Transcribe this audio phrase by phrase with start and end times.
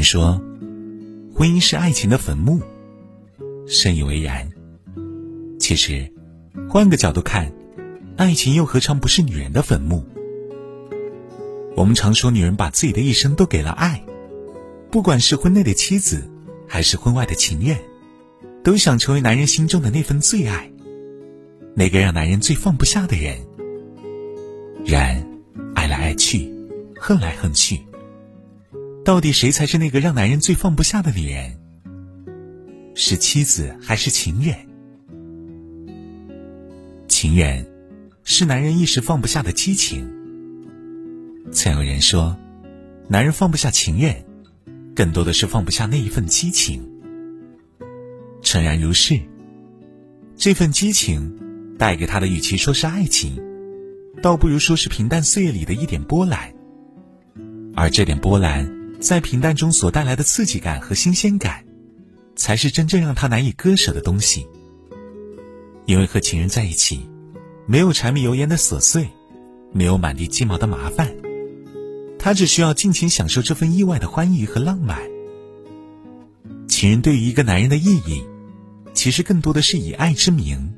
[0.00, 0.40] 人说，
[1.34, 2.62] 婚姻是爱情的坟墓，
[3.66, 4.50] 深以为然。
[5.58, 6.10] 其实，
[6.70, 7.52] 换个角度看，
[8.16, 10.02] 爱情又何尝不是女人的坟墓？
[11.76, 14.02] 我们常说，女人把自己的一生都给了爱，
[14.90, 16.26] 不管是婚内的妻子，
[16.66, 17.76] 还是婚外的情人，
[18.64, 20.72] 都想成为男人心中的那份最爱，
[21.74, 23.36] 那个让男人最放不下的人。
[24.82, 25.22] 然，
[25.74, 26.50] 爱来爱去，
[26.98, 27.78] 恨来恨去。
[29.02, 31.58] 到底谁才是那个让男人最放不下的女人？
[32.94, 34.54] 是妻子还是情人？
[37.08, 37.66] 情人
[38.24, 40.06] 是男人一时放不下的激情。
[41.50, 42.36] 曾有人说，
[43.08, 44.14] 男人放不下情人，
[44.94, 46.86] 更多的是放不下那一份激情。
[48.42, 49.18] 诚然如是，
[50.36, 53.40] 这份激情带给他的，与其说是爱情，
[54.22, 56.52] 倒不如说是平淡岁月里的一点波澜。
[57.74, 58.79] 而这点波澜。
[59.00, 61.64] 在平淡中所带来的刺激感和新鲜感，
[62.36, 64.46] 才是真正让他难以割舍的东西。
[65.86, 67.08] 因为和情人在一起，
[67.66, 69.08] 没有柴米油盐的琐碎，
[69.72, 71.10] 没有满地鸡毛的麻烦，
[72.18, 75.00] 他只需要尽情享受这份意外的欢愉和浪漫。
[76.68, 78.22] 情人对于一个男人的意义，
[78.92, 80.74] 其实更多的是以爱之名，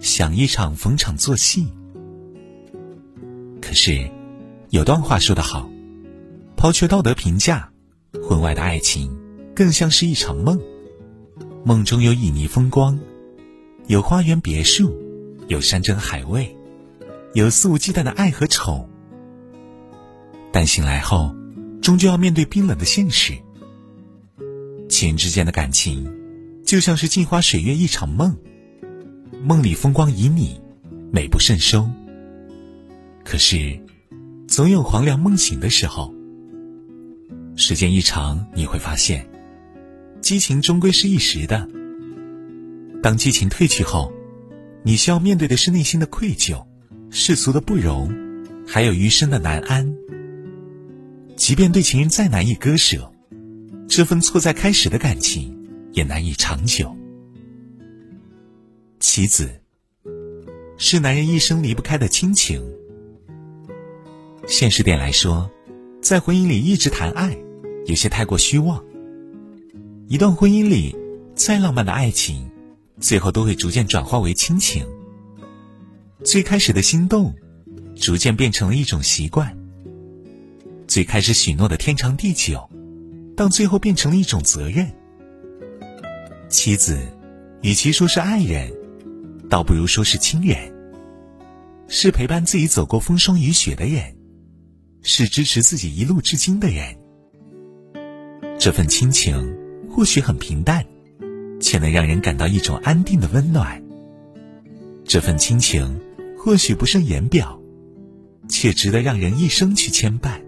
[0.00, 1.66] 想一场逢场作戏。
[3.60, 4.10] 可是，
[4.68, 5.70] 有段话说得好。
[6.64, 7.70] 抛却道德评价，
[8.22, 9.14] 婚外的爱情
[9.54, 10.58] 更像是一场梦。
[11.62, 12.98] 梦中有旖旎风光，
[13.86, 14.96] 有花园别墅，
[15.46, 16.56] 有山珍海味，
[17.34, 18.88] 有肆无忌惮的爱和宠。
[20.52, 21.36] 但醒来后，
[21.82, 23.34] 终究要面对冰冷的现实。
[24.88, 26.10] 情人之间的感情，
[26.64, 28.34] 就像是镜花水月一场梦，
[29.42, 30.58] 梦里风光旖旎，
[31.12, 31.86] 美不胜收。
[33.22, 33.78] 可是，
[34.48, 36.13] 总有黄粱梦醒的时候。
[37.56, 39.26] 时间一长，你会发现，
[40.20, 41.68] 激情终归是一时的。
[43.02, 44.12] 当激情褪去后，
[44.82, 46.66] 你需要面对的是内心的愧疚、
[47.10, 48.12] 世俗的不容，
[48.66, 49.94] 还有余生的难安。
[51.36, 53.12] 即便对情人再难以割舍，
[53.88, 55.56] 这份错在开始的感情
[55.92, 56.96] 也难以长久。
[58.98, 59.60] 妻子
[60.76, 62.64] 是男人一生离不开的亲情。
[64.48, 65.50] 现实点来说，
[66.00, 67.43] 在婚姻里一直谈爱。
[67.86, 68.82] 有些太过虚妄。
[70.08, 70.96] 一段婚姻里，
[71.34, 72.50] 再浪漫的爱情，
[73.00, 74.86] 最后都会逐渐转化为亲情。
[76.24, 77.34] 最开始的心动，
[77.96, 79.56] 逐渐变成了一种习惯。
[80.86, 82.68] 最开始许诺的天长地久，
[83.36, 84.90] 到最后变成了一种责任。
[86.48, 86.98] 妻子，
[87.62, 88.72] 与其说是爱人，
[89.50, 90.72] 倒不如说是亲人。
[91.88, 94.16] 是陪伴自己走过风霜雨雪的人，
[95.02, 96.96] 是支持自己一路至今的人。
[98.64, 99.58] 这份亲情
[99.90, 100.82] 或许很平淡，
[101.60, 103.84] 却能让人感到一种安定的温暖。
[105.04, 106.00] 这份亲情
[106.38, 107.60] 或许不胜言表，
[108.48, 110.40] 却值得让人一生去牵绊。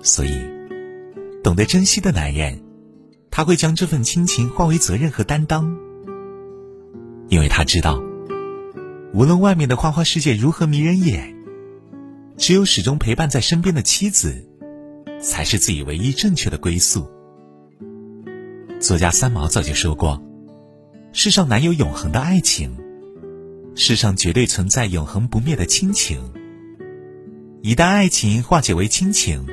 [0.00, 0.30] 所以，
[1.42, 2.62] 懂得珍惜的男人，
[3.30, 5.76] 他会将这份亲情化为责任和担当，
[7.28, 8.02] 因为他知道，
[9.12, 11.36] 无论外面的花花世界如何迷人眼，
[12.38, 14.46] 只有始终陪伴在身边的妻子。
[15.20, 17.08] 才是自己唯一正确的归宿。
[18.80, 20.22] 作家三毛早就说过
[21.12, 22.74] ：“世上难有永恒的爱情，
[23.74, 26.18] 世上绝对存在永恒不灭的亲情。
[27.62, 29.46] 一旦爱情化解为亲情，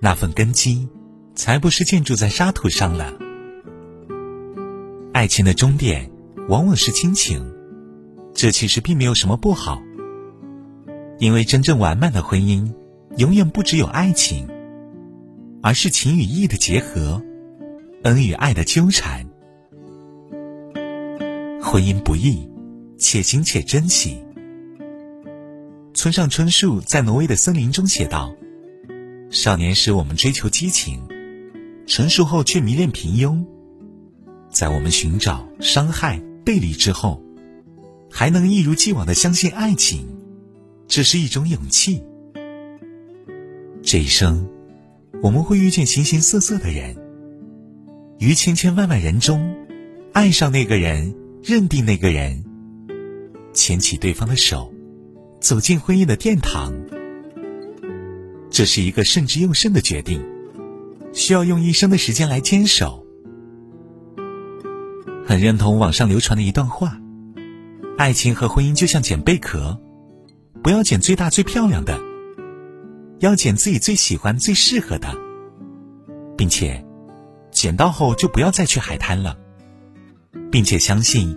[0.00, 0.88] 那份根基
[1.34, 3.12] 才不是建筑在沙土上了。
[5.12, 6.10] 爱情的终点
[6.48, 7.52] 往往是亲情，
[8.32, 9.82] 这其实并没有什么不好，
[11.18, 12.72] 因为真正完满的婚姻，
[13.18, 14.48] 永远不只有爱情。”
[15.60, 17.20] 而是情与义的结合，
[18.04, 19.26] 恩与爱的纠缠。
[21.60, 22.48] 婚姻不易，
[22.96, 24.22] 且行且珍惜。
[25.92, 28.32] 村上春树在挪威的森林中写道
[29.30, 31.02] ：“少年时我们追求激情，
[31.86, 33.44] 成熟后却迷恋平庸。
[34.50, 37.20] 在我们寻找、伤害、背离之后，
[38.08, 40.06] 还能一如既往的相信爱情，
[40.86, 42.02] 这是一种勇气。
[43.82, 44.48] 这一生。”
[45.20, 46.96] 我们会遇见形形色色的人，
[48.18, 49.56] 于千千万万人中，
[50.12, 51.12] 爱上那个人，
[51.42, 52.44] 认定那个人，
[53.52, 54.72] 牵起对方的手，
[55.40, 56.72] 走进婚姻的殿堂。
[58.48, 60.24] 这是一个慎之又慎的决定，
[61.12, 63.04] 需要用一生的时间来坚守。
[65.26, 66.96] 很认同网上流传的一段话：
[67.98, 69.80] 爱情和婚姻就像捡贝壳，
[70.62, 72.07] 不要捡最大最漂亮的。
[73.20, 75.12] 要捡自己最喜欢、最适合的，
[76.36, 76.84] 并且
[77.50, 79.36] 捡到后就不要再去海滩了，
[80.50, 81.36] 并且相信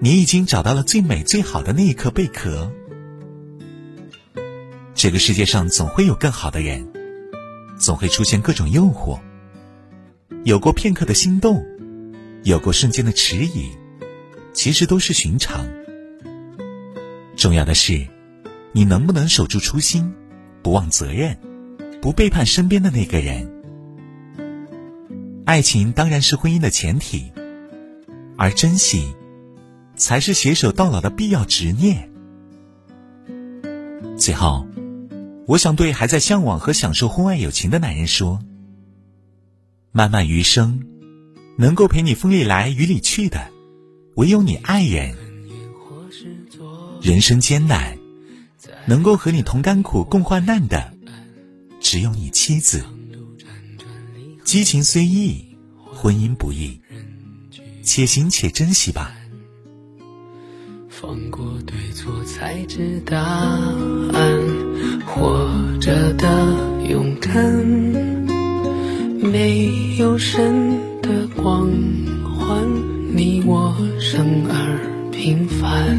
[0.00, 2.72] 你已经找到了最美最好的那一颗贝壳。
[4.94, 6.88] 这个世界上总会有更好的人，
[7.78, 9.20] 总会出现各种诱惑。
[10.44, 11.64] 有过片刻的心动，
[12.42, 13.70] 有过瞬间的迟疑，
[14.54, 15.68] 其实都是寻常。
[17.36, 18.06] 重要的是，
[18.72, 20.14] 你能不能守住初心，
[20.62, 21.38] 不忘责任，
[22.00, 23.50] 不背叛身边的那个人。
[25.44, 27.32] 爱情当然是婚姻的前提，
[28.36, 29.14] 而珍惜，
[29.96, 32.10] 才是携手到老的必要执念。
[34.16, 34.66] 最后，
[35.46, 38.40] 我想对还在向往和享受婚外友情的男人说：
[39.92, 40.86] 漫漫余生，
[41.56, 43.50] 能够陪你风里来雨里去的，
[44.16, 45.16] 唯有你爱人。
[47.00, 47.97] 人生艰难，
[48.88, 50.94] 能够和你同甘苦共患难的，
[51.78, 52.82] 只有你妻子。
[54.44, 55.44] 激情虽易，
[55.84, 56.80] 婚姻不易，
[57.82, 59.14] 且行且珍惜吧。
[60.88, 64.38] 放过对错，才知答案。
[65.04, 65.46] 活
[65.82, 66.26] 着的
[66.88, 67.34] 勇敢，
[69.20, 71.70] 没有神的光
[72.24, 72.66] 环，
[73.14, 75.98] 你我生而平凡，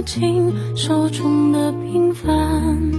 [0.00, 2.90] 握紧手中的平凡。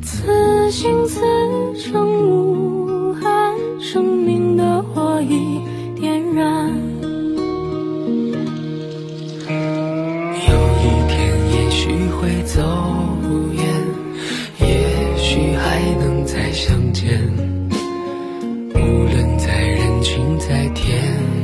[0.00, 1.20] 此心此
[1.74, 5.60] 生无憾，生命的火已
[6.00, 6.70] 点燃。
[10.38, 11.18] 有一天
[11.50, 12.62] 也许会走
[13.52, 13.64] 远，
[14.60, 17.20] 也许还能再相见。
[18.72, 21.41] 无论在人群在天。